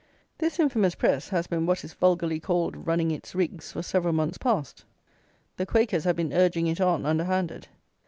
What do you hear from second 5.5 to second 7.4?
The Quakers have been urging it on, under